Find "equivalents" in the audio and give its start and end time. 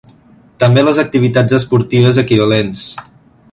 2.25-2.91